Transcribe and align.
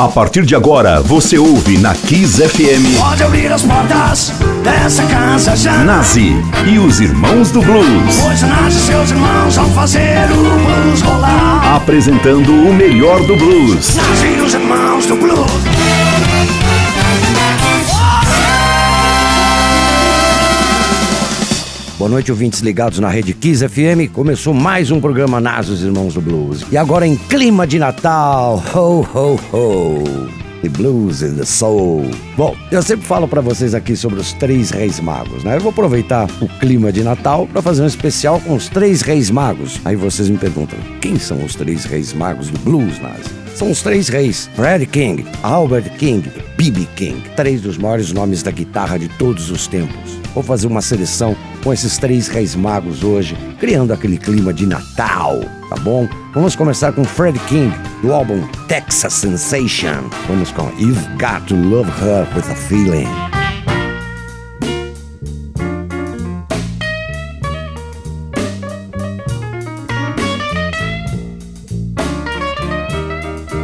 A 0.00 0.08
partir 0.08 0.46
de 0.46 0.56
agora, 0.56 1.02
você 1.02 1.36
ouve 1.36 1.76
na 1.76 1.94
Kiss 1.94 2.40
FM. 2.40 2.98
Pode 2.98 3.22
abrir 3.22 3.52
as 3.52 3.62
portas 3.62 4.32
dessa 4.64 5.02
casa 5.04 5.54
já. 5.54 5.84
Nazi 5.84 6.42
e 6.66 6.78
os 6.78 7.02
Irmãos 7.02 7.50
do 7.50 7.60
Blues. 7.60 8.16
Pois 8.22 8.40
Nazi 8.40 8.78
e 8.78 8.80
seus 8.80 9.10
irmãos 9.10 9.56
vão 9.56 9.68
fazer 9.72 10.24
o 10.32 10.36
blues 10.36 11.02
rolar. 11.02 11.76
Apresentando 11.76 12.50
o 12.50 12.72
melhor 12.72 13.20
do 13.26 13.36
blues. 13.36 13.94
Nazi 13.94 14.38
e 14.38 14.40
os 14.40 14.54
Irmãos 14.54 15.04
do 15.04 15.16
Blues. 15.16 15.69
Boa 22.00 22.08
noite, 22.08 22.30
ouvintes 22.30 22.60
ligados 22.60 22.98
na 22.98 23.10
rede 23.10 23.34
Kiss 23.34 23.68
FM. 23.68 24.10
Começou 24.10 24.54
mais 24.54 24.90
um 24.90 25.02
programa 25.02 25.38
Nasos 25.38 25.82
Irmãos 25.82 26.14
do 26.14 26.22
Blues. 26.22 26.64
E 26.72 26.78
agora 26.78 27.06
em 27.06 27.14
clima 27.14 27.66
de 27.66 27.78
Natal. 27.78 28.64
Ho, 28.74 29.06
ho, 29.14 29.38
ho. 29.52 30.04
The 30.62 30.70
Blues 30.70 31.22
and 31.22 31.34
the 31.34 31.44
Soul. 31.44 32.10
Bom, 32.38 32.56
eu 32.72 32.82
sempre 32.82 33.04
falo 33.04 33.28
para 33.28 33.42
vocês 33.42 33.74
aqui 33.74 33.94
sobre 33.94 34.18
os 34.18 34.32
três 34.32 34.70
reis 34.70 34.98
magos, 34.98 35.44
né? 35.44 35.56
Eu 35.56 35.60
vou 35.60 35.72
aproveitar 35.72 36.26
o 36.40 36.48
clima 36.58 36.90
de 36.90 37.02
Natal 37.02 37.46
para 37.46 37.60
fazer 37.60 37.82
um 37.82 37.86
especial 37.86 38.40
com 38.40 38.54
os 38.54 38.70
três 38.70 39.02
reis 39.02 39.30
magos. 39.30 39.78
Aí 39.84 39.94
vocês 39.94 40.30
me 40.30 40.38
perguntam, 40.38 40.78
quem 41.02 41.18
são 41.18 41.44
os 41.44 41.54
três 41.54 41.84
reis 41.84 42.14
magos 42.14 42.48
do 42.48 42.58
blues, 42.60 42.98
Nazi? 42.98 43.28
São 43.54 43.70
os 43.70 43.82
três 43.82 44.08
reis: 44.08 44.48
Freddie 44.56 44.86
King, 44.86 45.26
Albert 45.42 45.90
King 45.98 46.26
e 46.34 46.62
B.B. 46.70 46.88
King. 46.96 47.22
Três 47.36 47.60
dos 47.60 47.76
maiores 47.76 48.10
nomes 48.10 48.42
da 48.42 48.50
guitarra 48.50 48.98
de 48.98 49.06
todos 49.18 49.50
os 49.50 49.66
tempos. 49.66 50.18
Vou 50.34 50.42
fazer 50.42 50.66
uma 50.66 50.80
seleção 50.80 51.36
com 51.62 51.72
esses 51.72 51.98
três 51.98 52.28
reis 52.28 52.54
magos 52.54 53.04
hoje, 53.04 53.36
criando 53.58 53.92
aquele 53.92 54.18
clima 54.18 54.52
de 54.52 54.66
Natal, 54.66 55.40
tá 55.68 55.76
bom? 55.76 56.08
Vamos 56.32 56.56
começar 56.56 56.92
com 56.92 57.04
Freddie 57.04 57.40
King, 57.40 57.74
do 58.02 58.12
álbum 58.12 58.46
Texas 58.68 59.14
Sensation. 59.14 60.08
Vamos 60.28 60.50
com 60.50 60.64
You've 60.78 61.06
Got 61.18 61.46
to 61.48 61.56
Love 61.56 61.90
Her 62.02 62.26
with 62.34 62.50
a 62.50 62.54
Feeling. 62.54 63.08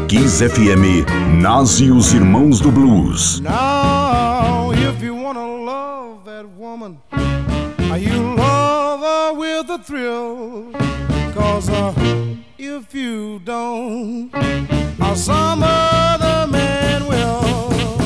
Kiss 0.08 0.40
FM, 0.40 1.04
Nazi 1.40 1.84
e 1.84 1.90
os 1.90 2.14
Irmãos 2.14 2.60
do 2.60 2.70
Blues. 2.70 3.40
Now, 3.40 3.75
thrill. 9.86 10.72
Cause 11.32 11.70
uh, 11.70 11.94
if 12.58 12.92
you 12.92 13.38
don't, 13.44 14.30
uh, 14.34 15.14
some 15.14 15.62
other 15.62 16.50
man 16.50 17.06
will. 17.06 18.02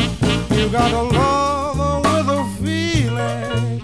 You 0.54 0.68
gotta 0.68 1.00
love 1.00 1.76
her 1.78 2.00
with 2.06 2.28
a 2.28 2.44
feeling. 2.60 3.80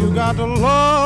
You 0.00 0.14
got 0.14 0.36
to 0.36 0.46
love 0.46 0.99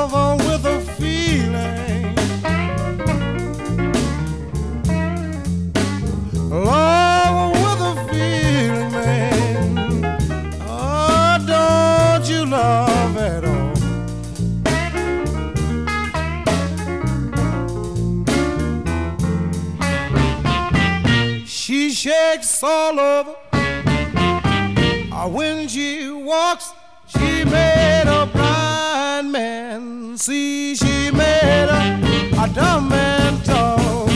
dumb 32.55 32.89
man 32.89 33.41
talk. 33.43 34.11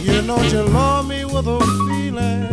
You 0.00 0.22
know 0.22 0.40
you 0.42 0.62
love 0.62 1.06
me 1.06 1.24
with 1.24 1.46
a 1.46 1.60
feeling. 1.60 2.47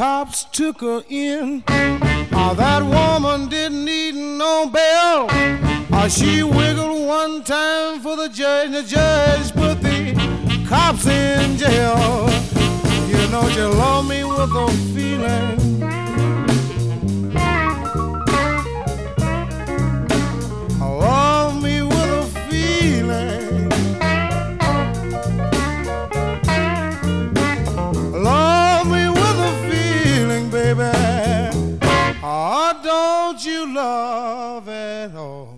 Cops 0.00 0.44
took 0.44 0.80
her 0.80 1.02
in. 1.10 1.62
Ah, 1.68 2.54
that 2.56 2.82
woman 2.82 3.50
didn't 3.50 3.84
need 3.84 4.14
no 4.14 4.64
bail. 4.64 5.26
Ah, 5.92 6.08
she 6.08 6.42
wiggled 6.42 7.06
one 7.06 7.44
time 7.44 8.00
for 8.00 8.16
the 8.16 8.30
judge, 8.30 8.68
and 8.68 8.76
the 8.76 8.82
judge 8.82 9.52
put 9.52 9.82
the 9.82 10.14
cops 10.66 11.06
in 11.06 11.58
jail. 11.58 12.30
You 13.12 13.28
know 13.28 13.46
you 13.48 13.68
love 13.76 14.08
me 14.08 14.24
with 14.24 14.62
a 14.64 14.68
feeling. 14.94 15.59
Don't 33.42 33.44
you 33.44 33.74
love 33.74 34.68
at 34.68 35.14
all? 35.16 35.54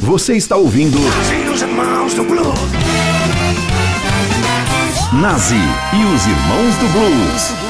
Você 0.00 0.36
está 0.36 0.56
ouvindo 0.56 0.98
Nazi 0.98 1.34
e 1.34 1.48
os 1.48 1.62
Irmãos 1.62 2.14
do 2.14 2.24
Blues. 2.24 2.58
Nazi 5.20 5.54
e 5.54 6.14
os 6.14 6.26
Irmãos 6.26 6.76
do 6.76 6.88
Blues. 6.92 7.69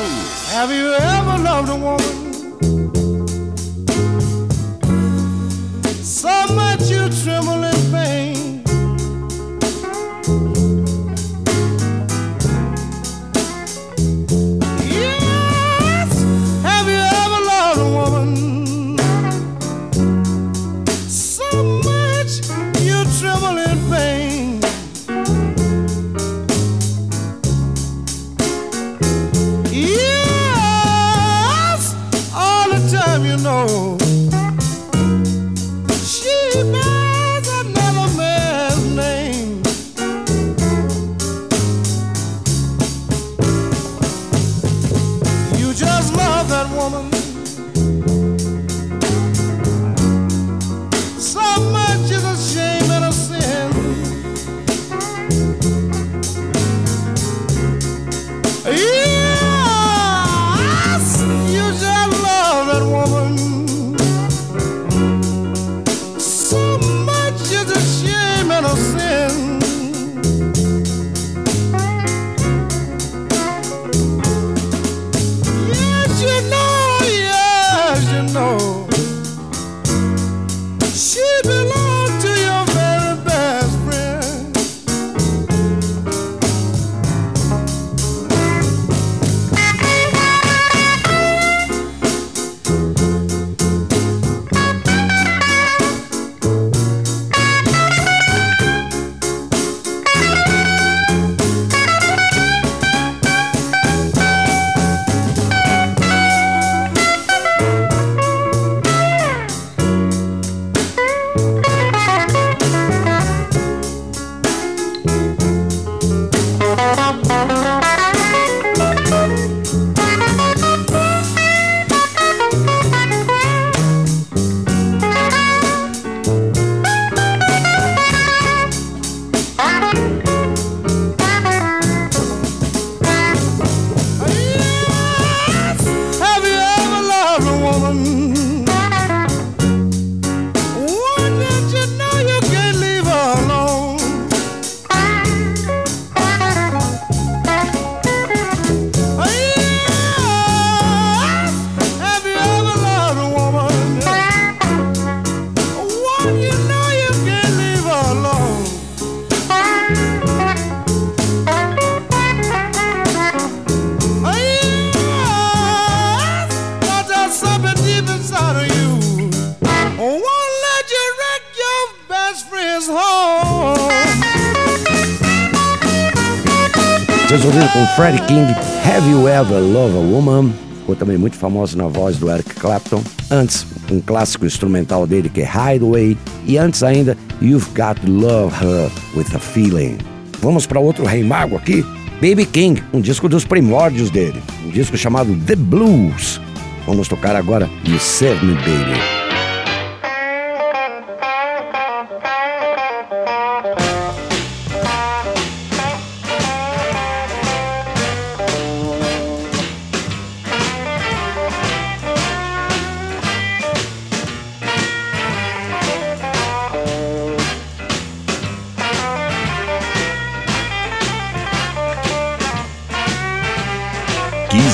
Vocês 177.31 177.45
ouviram 177.45 177.67
com 177.69 177.87
Freddie 177.95 178.21
King, 178.25 178.51
Have 178.83 179.09
You 179.09 179.25
Ever 179.25 179.61
Loved 179.61 179.95
a 179.95 180.01
Woman? 180.01 180.51
Ficou 180.79 180.97
também 180.97 181.17
muito 181.17 181.37
famoso 181.37 181.77
na 181.77 181.87
voz 181.87 182.17
do 182.17 182.29
Eric 182.29 182.55
Clapton. 182.55 183.01
Antes, 183.31 183.65
um 183.89 184.01
clássico 184.01 184.45
instrumental 184.45 185.07
dele 185.07 185.29
que 185.29 185.39
é 185.39 185.45
Hideaway. 185.45 186.17
E 186.45 186.57
antes 186.57 186.83
ainda, 186.83 187.15
You've 187.41 187.69
Got 187.69 188.01
to 188.01 188.11
Love 188.11 188.53
Her 188.61 188.91
With 189.15 189.33
a 189.33 189.39
Feeling. 189.39 189.97
Vamos 190.41 190.65
para 190.67 190.81
outro 190.81 191.05
rei 191.05 191.23
mago 191.23 191.55
aqui? 191.55 191.85
Baby 192.15 192.45
King, 192.45 192.83
um 192.91 192.99
disco 192.99 193.29
dos 193.29 193.45
primórdios 193.45 194.09
dele. 194.09 194.43
Um 194.65 194.69
disco 194.69 194.97
chamado 194.97 195.33
The 195.45 195.55
Blues. 195.55 196.41
Vamos 196.85 197.07
tocar 197.07 197.37
agora 197.37 197.69
You 197.85 197.97
Serve 197.97 198.45
Me 198.45 198.55
Baby. 198.55 199.20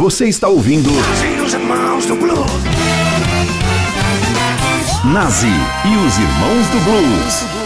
Você 0.00 0.28
está 0.28 0.48
ouvindo. 0.48 0.90
Nazi 0.90 1.26
e 1.26 1.40
os 1.42 1.52
Irmãos 1.52 2.06
do 2.06 2.16
Blues. 2.16 2.50
Nazi 5.04 5.46
e 5.46 6.06
os 6.06 6.18
Irmãos 6.18 6.66
do 6.68 6.80
Blues. 6.84 7.59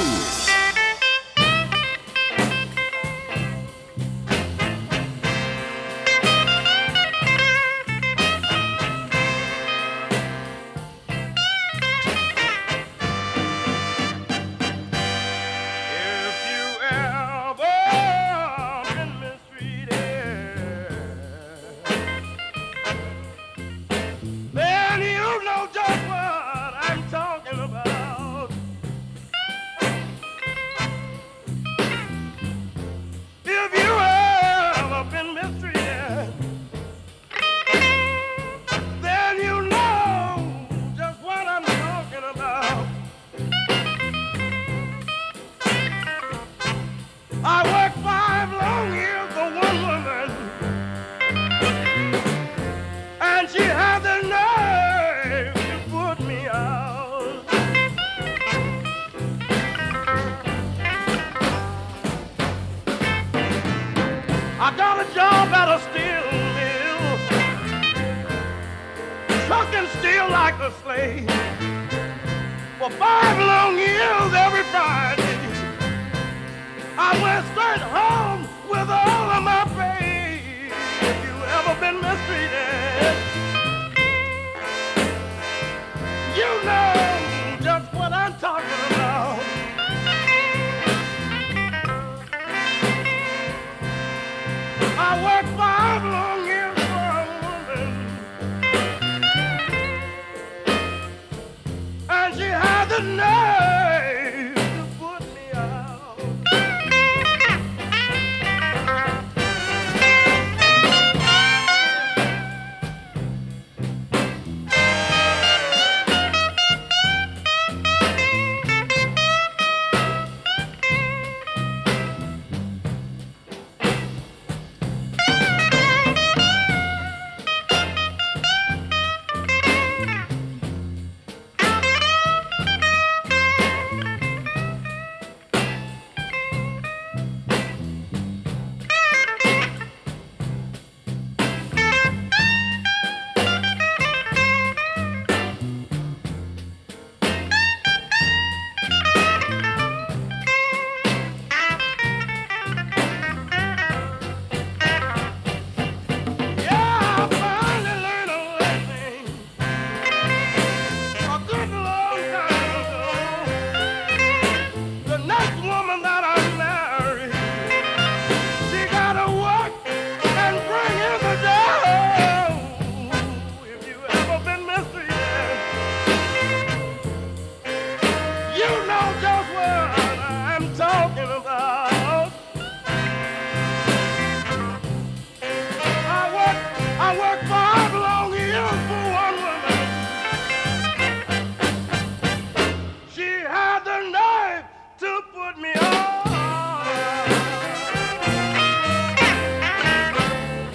Aman 88.25 88.33
Tanrım. 88.41 88.94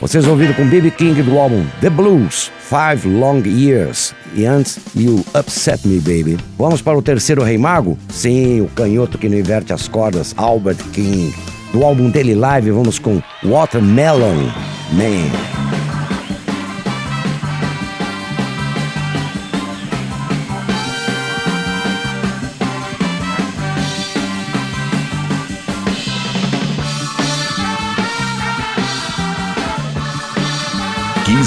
Vocês 0.10 0.26
ouviram 0.26 0.56
com 0.56 0.68
B.B. 0.68 0.90
King 0.90 1.22
do 1.22 1.38
álbum 1.38 1.64
The 1.82 1.90
Blues, 1.92 2.52
Five 2.62 3.08
Long 3.08 3.44
Years. 3.46 4.16
E 4.34 4.44
antes, 4.44 4.80
You 4.96 5.24
Upset 5.38 5.88
Me 5.88 6.00
Baby. 6.00 6.36
Vamos 6.58 6.82
para 6.82 6.98
o 6.98 7.02
terceiro 7.04 7.44
Rei 7.44 7.60
Mago? 7.60 7.96
Sim, 8.10 8.62
o 8.62 8.68
canhoto 8.70 9.20
que 9.20 9.30
não 9.30 9.38
inverte 9.38 9.72
as 9.72 9.88
cordas, 9.88 10.34
Albert 10.36 10.84
King. 10.94 11.32
Do 11.72 11.84
álbum 11.84 12.10
dele 12.10 12.34
live, 12.34 12.72
vamos 12.72 12.98
com 12.98 13.22
Watermelon 13.44 14.50
Man. 14.94 15.59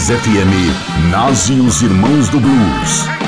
Kiss 0.02 0.10
FM, 0.10 1.10
nasce 1.12 1.52
os 1.52 1.80
Irmãos 1.80 2.28
do 2.28 2.40
Blues. 2.40 3.21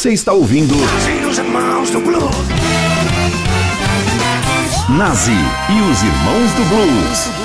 Você 0.00 0.14
está 0.14 0.32
ouvindo. 0.32 0.74
Nazi 4.88 5.30
e 5.30 5.90
os 5.90 6.02
Irmãos 6.02 6.52
do 6.54 6.64
Blues. 6.70 7.39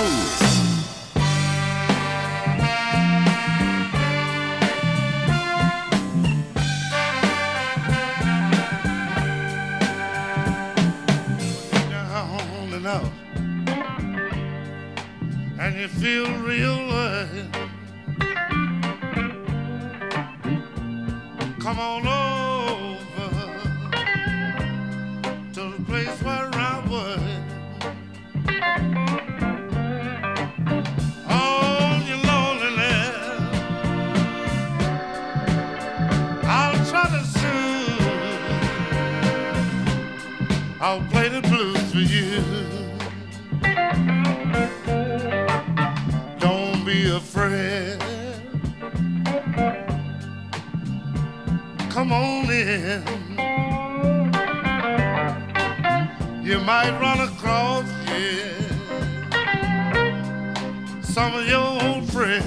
I'm 61.26 61.34
your 61.50 61.82
old 61.82 62.06
friend. 62.12 62.44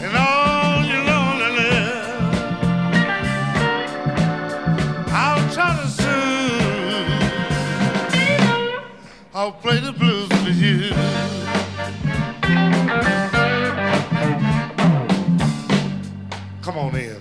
And 0.00 0.16
all 0.16 0.82
your 0.82 1.04
loneliness, 1.04 2.08
I'll 5.12 5.46
try 5.52 5.76
to 5.76 5.88
soothe. 5.88 7.22
I'll 9.34 9.52
play 9.52 9.78
the 9.78 9.92
blues 9.92 10.32
for 10.42 10.48
you. 10.48 10.94
Come 16.62 16.78
on 16.78 16.96
in. 16.96 17.20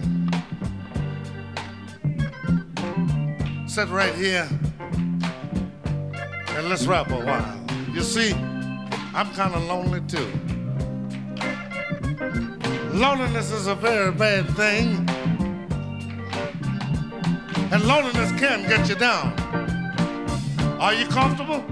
Sit 3.68 3.90
right 3.90 4.16
here 4.16 4.48
and 6.48 6.70
let's 6.70 6.86
rap 6.88 7.12
a 7.12 7.20
while. 7.20 7.53
You 7.94 8.02
see, 8.02 8.34
I'm 9.14 9.30
kind 9.34 9.54
of 9.54 9.64
lonely 9.66 10.02
too. 10.02 10.28
Loneliness 12.92 13.52
is 13.52 13.68
a 13.68 13.76
very 13.76 14.12
bad 14.12 14.50
thing. 14.56 15.08
And 17.72 17.84
loneliness 17.86 18.32
can 18.40 18.68
get 18.68 18.90
you 18.90 18.96
down. 18.96 19.34
Are 20.80 20.94
you 20.94 21.06
comfortable? 21.06 21.64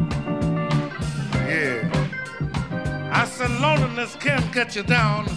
Yeah. 1.48 1.90
I 3.12 3.26
said 3.26 3.50
loneliness 3.60 4.16
can 4.16 4.48
get 4.52 4.76
you 4.76 4.84
down. 4.84 5.28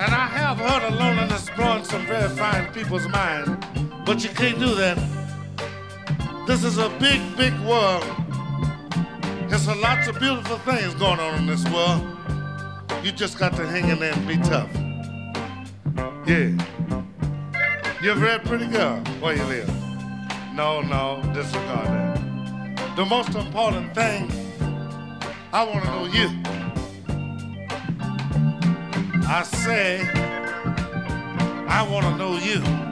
And 0.00 0.14
I 0.14 0.26
have 0.26 0.56
heard 0.56 0.84
of 0.84 0.94
loneliness 0.94 1.50
blowing 1.54 1.84
some 1.84 2.06
very 2.06 2.30
fine 2.30 2.72
people's 2.72 3.06
mind. 3.08 3.62
But 4.06 4.24
you 4.24 4.30
can't 4.30 4.58
do 4.58 4.74
that. 4.74 4.98
This 6.46 6.64
is 6.64 6.78
a 6.78 6.88
big, 6.98 7.20
big 7.36 7.52
world. 7.60 8.04
There's 9.58 9.76
a 9.76 9.80
lots 9.80 10.06
of 10.06 10.20
beautiful 10.20 10.56
things 10.58 10.94
going 10.94 11.18
on 11.18 11.34
in 11.34 11.46
this 11.46 11.64
world. 11.70 12.06
You 13.02 13.10
just 13.10 13.40
got 13.40 13.56
to 13.56 13.66
hang 13.66 13.88
in 13.88 13.98
there 13.98 14.12
and 14.12 14.28
be 14.28 14.36
tough. 14.36 14.70
Yeah. 16.28 16.52
You're 18.00 18.12
a 18.12 18.20
very 18.20 18.38
pretty 18.38 18.68
girl. 18.68 18.98
Where 19.18 19.34
you 19.34 19.42
live? 19.42 19.68
No, 20.54 20.80
no, 20.80 21.20
disregard 21.34 21.88
that. 21.88 22.92
The 22.94 23.04
most 23.04 23.34
important 23.34 23.92
thing, 23.96 24.30
I 25.52 25.64
want 25.64 25.84
to 25.84 25.90
know 25.90 26.04
you. 26.06 26.30
I 29.26 29.42
say, 29.42 30.08
I 31.68 31.84
want 31.90 32.06
to 32.06 32.16
know 32.16 32.38
you. 32.38 32.87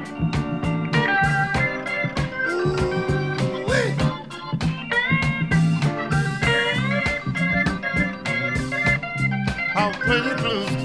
pay 10.06 10.20
the 10.20 10.34
blues. 10.40 10.75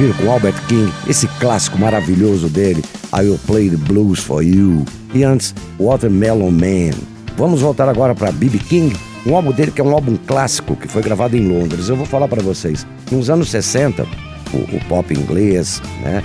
Ouviram 0.00 0.16
com 0.16 0.32
Albert 0.32 0.66
King 0.66 0.90
esse 1.06 1.28
clássico 1.38 1.78
maravilhoso 1.78 2.48
dele, 2.48 2.82
I 3.12 3.20
Will 3.20 3.38
Play 3.46 3.68
the 3.68 3.76
Blues 3.76 4.18
for 4.18 4.42
You. 4.42 4.82
E 5.12 5.22
antes, 5.22 5.54
Watermelon 5.78 6.50
Man. 6.50 6.96
Vamos 7.36 7.60
voltar 7.60 7.86
agora 7.86 8.14
para 8.14 8.32
B.B. 8.32 8.60
King, 8.60 8.96
um 9.26 9.36
álbum 9.36 9.52
dele 9.52 9.70
que 9.70 9.78
é 9.78 9.84
um 9.84 9.92
álbum 9.92 10.16
clássico 10.16 10.74
que 10.74 10.88
foi 10.88 11.02
gravado 11.02 11.36
em 11.36 11.46
Londres. 11.46 11.90
Eu 11.90 11.96
vou 11.96 12.06
falar 12.06 12.28
para 12.28 12.42
vocês. 12.42 12.86
Nos 13.12 13.28
anos 13.28 13.50
60, 13.50 14.06
o, 14.54 14.56
o 14.74 14.80
pop 14.88 15.12
inglês, 15.12 15.82
né? 16.02 16.24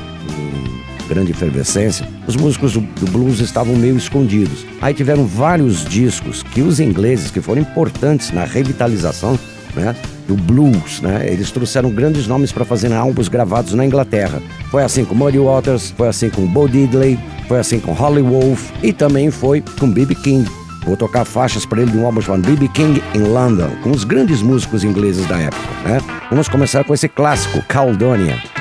Grande 1.10 1.32
efervescência, 1.32 2.08
os 2.26 2.38
músicos 2.38 2.72
do, 2.72 2.80
do 2.80 3.12
blues 3.12 3.42
estavam 3.42 3.76
meio 3.76 3.98
escondidos. 3.98 4.66
Aí 4.82 4.94
tiveram 4.94 5.26
vários 5.26 5.84
discos 5.84 6.44
que 6.44 6.62
os 6.62 6.80
ingleses, 6.80 7.30
que 7.30 7.42
foram 7.42 7.62
importantes 7.62 8.32
na 8.32 8.46
revitalização, 8.46 9.38
né? 9.76 9.94
Do 10.28 10.36
blues, 10.36 11.02
né? 11.02 11.26
Eles 11.28 11.52
trouxeram 11.52 11.90
grandes 11.90 12.28
nomes 12.28 12.52
para 12.52 12.66
fazer 12.66 12.92
álbuns 12.94 13.28
gravados 13.28 13.74
na 13.74 13.86
Inglaterra. 13.86 14.42
Foi 14.70 14.84
assim 14.84 15.06
com 15.06 15.16
Muddy 15.16 15.40
Waters, 15.40 15.92
foi 15.92 16.08
assim 16.08 16.30
com 16.30 16.46
Bo 16.46 16.68
Diddley, 16.68 17.20
foi 17.48 17.60
assim 17.60 17.80
com 17.80 17.94
Holly 17.94 18.22
Wolf 18.22 18.72
e 18.82 18.92
também 18.92 19.30
foi 19.32 19.64
com 19.80 19.90
B.B. 19.90 20.16
King. 20.16 20.50
Vou 20.86 20.96
tocar 20.96 21.26
faixas 21.26 21.66
para 21.66 21.82
ele 21.82 21.92
de 21.92 21.98
um 21.98 22.06
álbum 22.06 22.22
chamado 22.22 22.46
B.B. 22.46 22.68
King 22.70 23.02
in 23.16 23.24
London, 23.24 23.70
com 23.84 23.92
os 23.92 24.04
grandes 24.04 24.42
músicos 24.42 24.84
ingleses 24.84 25.26
da 25.28 25.38
época, 25.38 25.68
né? 25.84 26.00
Vamos 26.30 26.48
começar 26.48 26.84
com 26.84 26.94
esse 26.94 27.08
clássico, 27.08 27.62
Caledonia. 27.68 28.55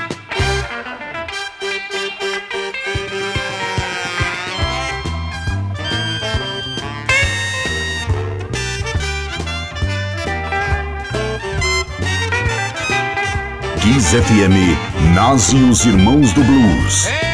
Kiss 13.84 14.14
FM 14.14 15.14
nasce 15.14 15.56
os 15.56 15.84
Irmãos 15.84 16.32
do 16.32 16.42
Blues. 16.42 17.33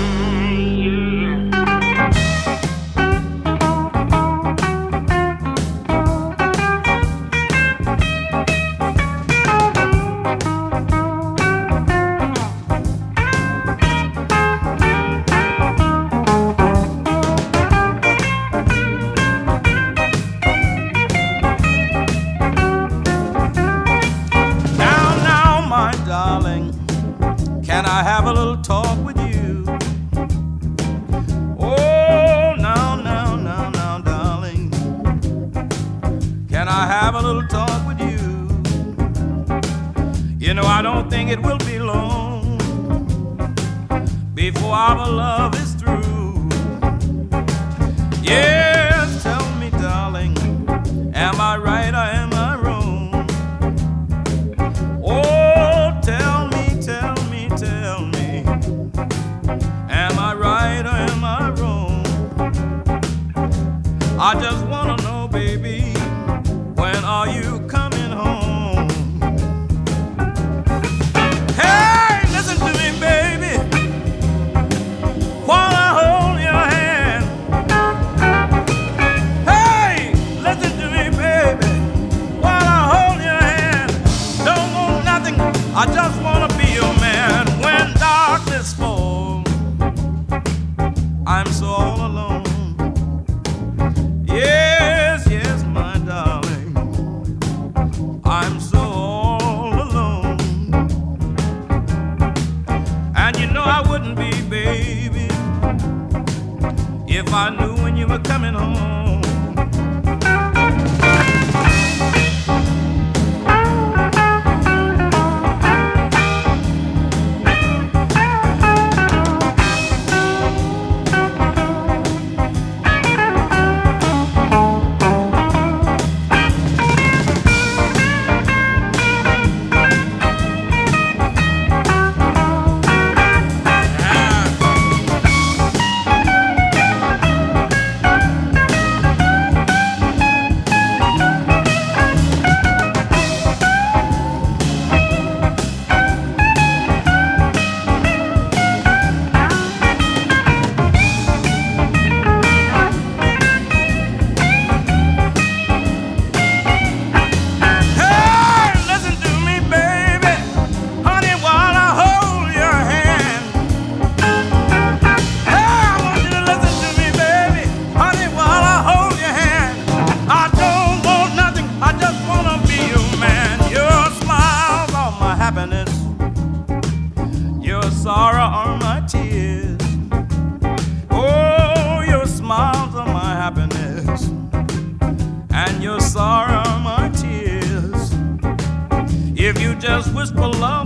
whisper 190.21 190.47
love. 190.59 190.80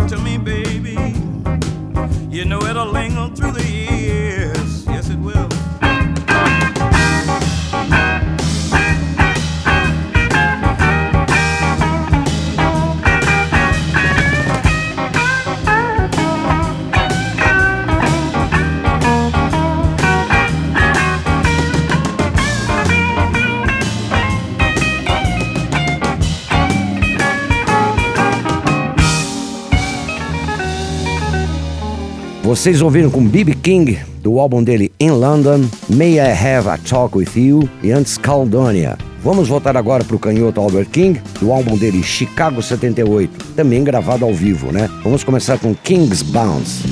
Vocês 32.56 32.82
ouviram 32.82 33.10
com 33.12 33.22
B.B. 33.22 33.54
King, 33.56 34.00
do 34.24 34.40
álbum 34.40 34.64
dele 34.64 34.90
In 34.98 35.10
London, 35.10 35.66
May 35.90 36.14
I 36.14 36.32
Have 36.32 36.70
a 36.70 36.78
Talk 36.78 37.18
With 37.18 37.32
You 37.36 37.70
e 37.84 37.92
antes 37.92 38.18
Caldonia. 38.18 38.98
Vamos 39.22 39.50
voltar 39.50 39.76
agora 39.76 40.06
para 40.06 40.16
o 40.16 40.20
canhoto 40.20 40.62
Albert 40.62 40.88
King, 40.88 41.22
do 41.42 41.52
álbum 41.52 41.76
dele 41.78 42.02
Chicago 42.02 42.64
78, 42.64 43.56
também 43.58 43.84
gravado 43.84 44.24
ao 44.24 44.34
vivo, 44.34 44.72
né? 44.72 44.90
Vamos 45.04 45.22
começar 45.22 45.60
com 45.60 45.76
King's 45.76 46.22
Bounce. 46.22 46.84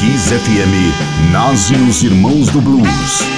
Kiss 0.00 0.34
FM, 0.34 1.30
nascem 1.30 1.88
os 1.88 2.02
irmãos 2.02 2.48
do 2.48 2.60
blues. 2.60 3.37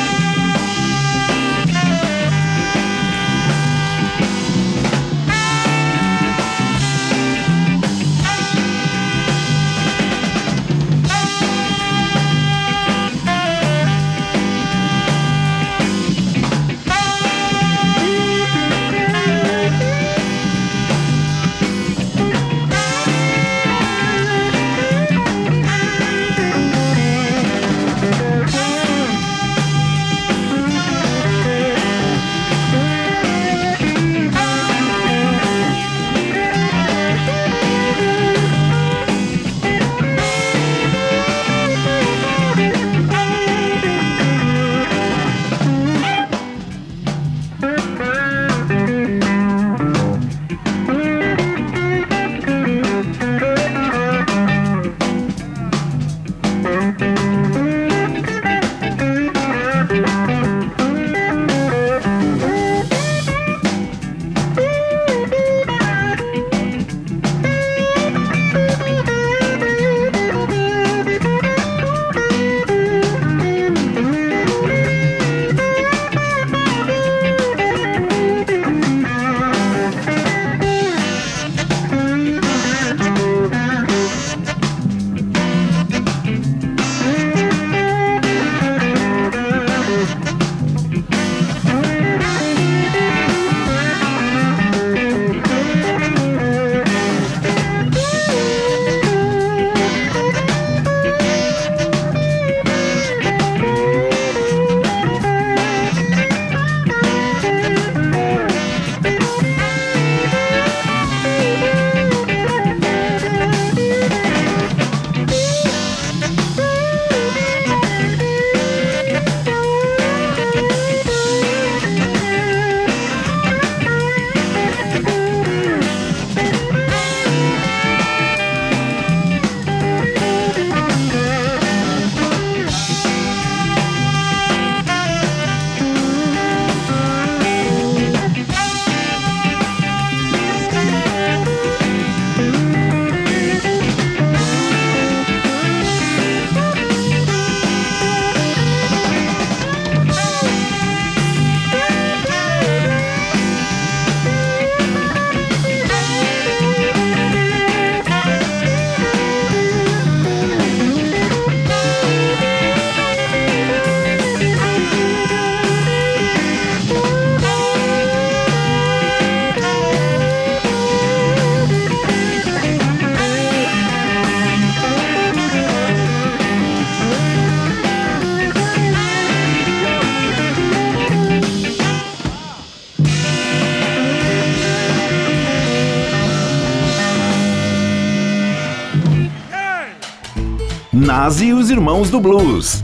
E 191.38 191.52
os 191.52 191.70
Irmãos 191.70 192.10
do 192.10 192.18
Blues. 192.18 192.82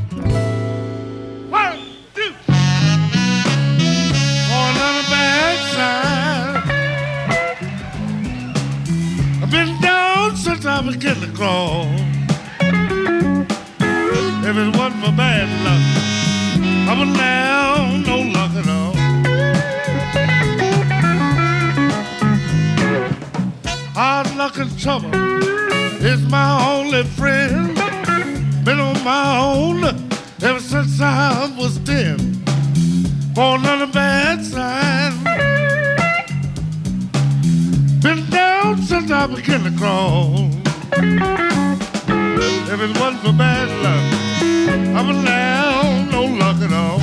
Now 45.04 46.04
no 46.10 46.24
luck 46.24 46.56
at 46.56 46.72
all. 46.72 47.00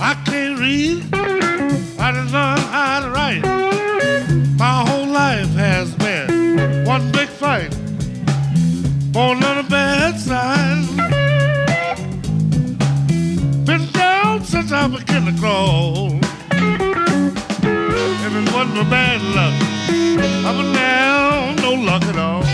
I 0.00 0.14
can't 0.24 0.58
read. 0.58 1.04
I 1.98 2.12
didn't 2.12 2.32
learn 2.32 2.58
how 2.58 3.00
to 3.00 3.10
write. 3.10 3.44
My 4.58 4.84
whole 4.88 5.06
life 5.06 5.52
has 5.54 5.94
been 5.96 6.84
one 6.86 7.12
big 7.12 7.28
fight. 7.28 7.74
On 9.14 9.42
a 9.42 9.62
bad. 9.62 10.02
Been 13.66 13.86
down 13.92 14.42
since 14.44 14.72
I 14.72 14.88
began 14.88 15.26
to 15.26 15.32
crawl. 15.38 16.18
If 18.24 18.32
it 18.34 18.52
wasn't 18.52 18.76
for 18.76 18.90
bad 18.90 19.20
luck, 19.36 19.54
now 20.72 21.54
no 21.56 21.74
luck 21.74 22.02
at 22.04 22.16
all. 22.16 22.51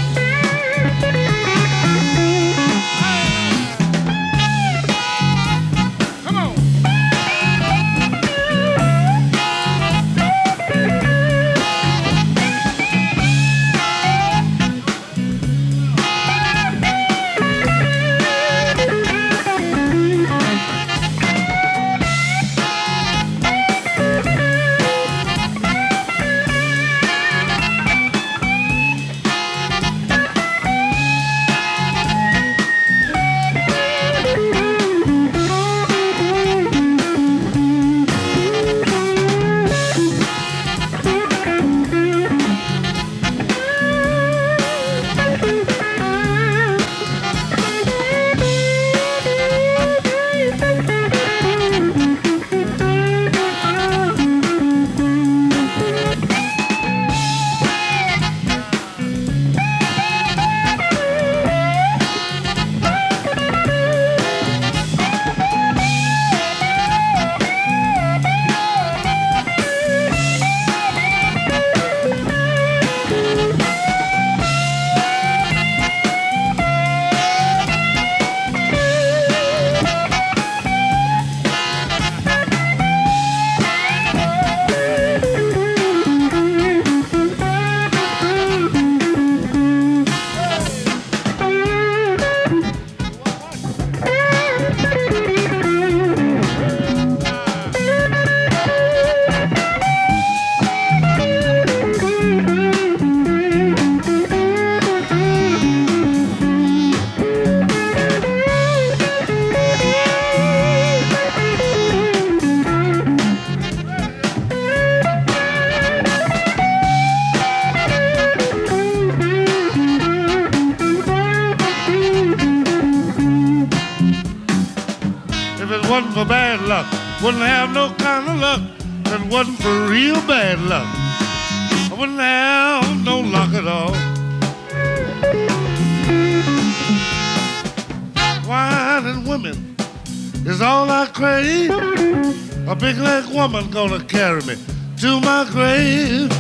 Big 142.89 142.99
leg 143.03 143.27
woman 143.35 143.69
gonna 143.71 144.03
carry 144.05 144.41
me 144.45 144.57
to 144.97 145.21
my 145.21 145.47
grave. 145.51 146.31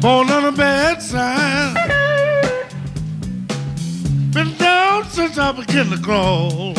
Born 0.00 0.30
on 0.30 0.46
a 0.46 0.52
bad 0.52 1.02
side. 1.02 1.74
Been 4.32 4.56
down 4.56 5.04
since 5.10 5.36
I 5.36 5.52
began 5.52 5.90
to 5.90 5.98
crawl. 5.98 6.72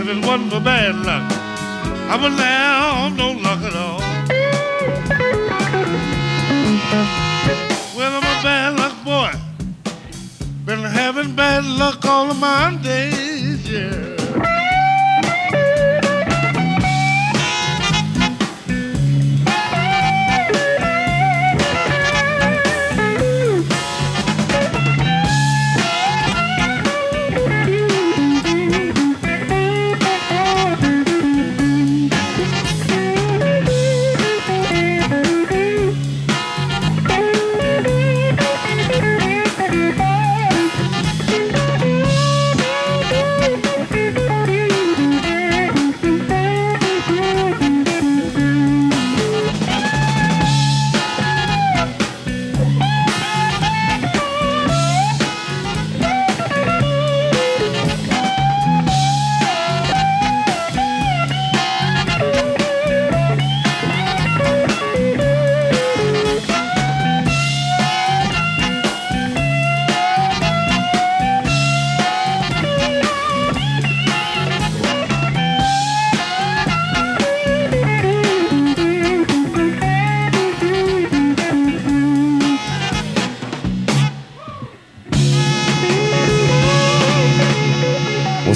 If 0.00 0.06
it 0.12 0.24
wasn't 0.24 0.52
for 0.52 0.60
bad 0.60 0.94
luck, 1.08 1.26
I 2.12 2.16
would 2.22 2.36
now 2.38 3.08
have 3.08 3.16
no 3.16 3.32
luck 3.46 3.60
at 3.70 3.74
all. 3.74 4.00
Well, 7.96 8.12
I'm 8.18 8.26
a 8.34 8.36
bad 8.48 8.70
luck 8.78 8.96
boy. 9.04 9.32
Been 10.64 10.84
having 10.84 11.34
bad 11.34 11.64
luck 11.64 12.04
all 12.04 12.30
of 12.30 12.38
my 12.38 12.78
days, 12.84 13.68
yeah. 13.68 14.19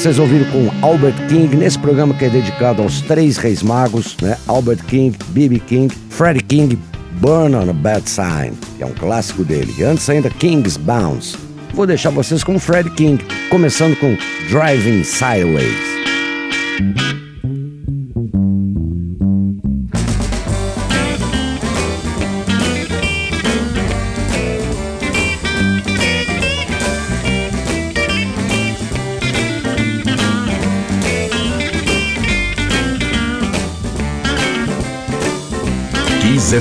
Vocês 0.05 0.19
ouviram 0.19 0.45
com 0.51 0.87
Albert 0.87 1.15
King 1.29 1.57
nesse 1.57 1.79
programa 1.79 2.13
que 2.13 2.27
é 2.27 2.29
dedicado 2.29 2.83
aos 2.83 3.01
três 3.01 3.39
reis 3.39 3.63
magos, 3.63 4.15
né? 4.21 4.37
Albert 4.47 4.85
King, 4.85 5.17
B.B. 5.29 5.59
King, 5.61 5.95
Freddie 6.11 6.43
King, 6.43 6.79
Burn 7.13 7.55
on 7.55 7.71
a 7.71 7.73
Bad 7.73 8.07
Sign, 8.07 8.53
que 8.77 8.83
é 8.83 8.87
um 8.87 8.93
clássico 8.93 9.43
dele. 9.43 9.75
E 9.79 9.83
antes 9.83 10.11
ainda 10.11 10.29
King's 10.29 10.77
Bounce. 10.77 11.39
Vou 11.73 11.87
deixar 11.87 12.11
vocês 12.11 12.45
com 12.45 12.59
Freddie 12.59 12.91
King, 12.91 13.25
começando 13.49 13.97
com 13.97 14.15
Driving 14.51 15.05
Sideways. 15.05 15.94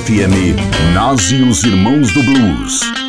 FM, 0.00 0.56
Nazi 0.92 1.40
os 1.42 1.62
Irmãos 1.62 2.12
do 2.12 2.22
Blues. 2.24 3.03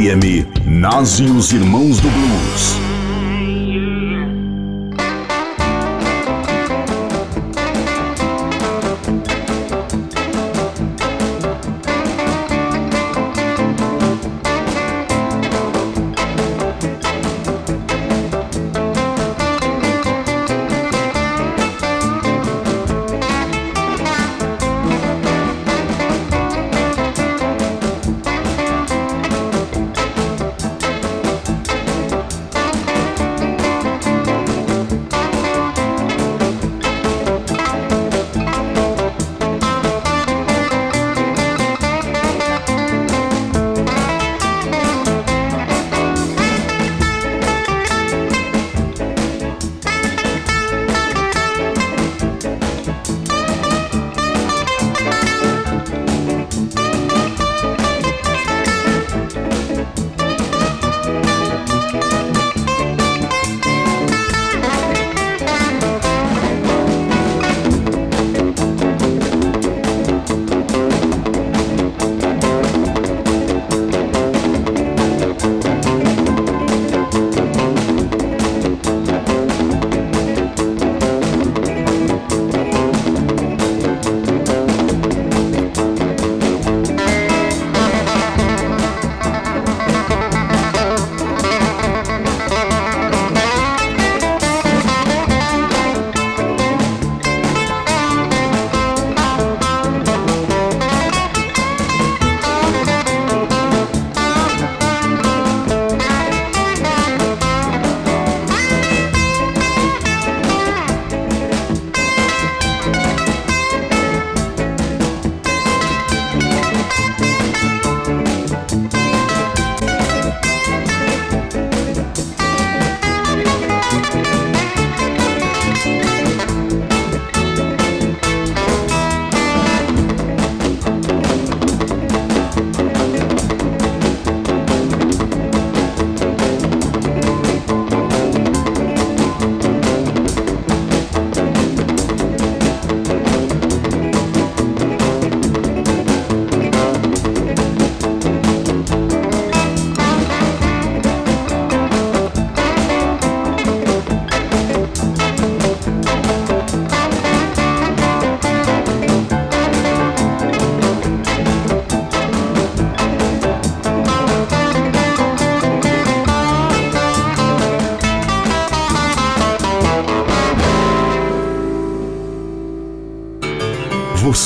FM, 0.00 0.46
os 1.30 1.52
Irmãos 1.52 2.00
do 2.00 2.08
Blues. 2.08 2.89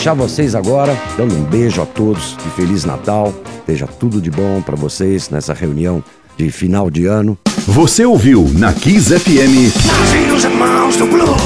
Deixar 0.00 0.14
vocês 0.14 0.54
agora 0.54 0.98
dando 1.14 1.34
um 1.34 1.44
beijo 1.44 1.82
a 1.82 1.84
todos 1.84 2.34
e 2.46 2.50
Feliz 2.56 2.86
Natal. 2.86 3.34
Seja 3.66 3.86
tudo 3.86 4.18
de 4.18 4.30
bom 4.30 4.62
para 4.62 4.74
vocês 4.74 5.28
nessa 5.28 5.52
reunião 5.52 6.02
de 6.38 6.50
final 6.50 6.90
de 6.90 7.04
ano. 7.04 7.36
Você 7.66 8.06
ouviu 8.06 8.50
na 8.54 8.72
Kiss 8.72 9.10
FM 9.10 9.68
Nazi 9.86 10.16
e 10.26 10.32
os 10.32 10.44
irmãos 10.44 10.96
do 10.96 11.06
blues. 11.06 11.42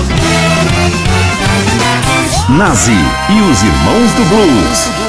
Nazi 2.57 2.93
e 2.93 3.51
os 3.51 3.61
Irmãos 3.61 4.13
do 4.13 4.25
Blues. 4.29 5.04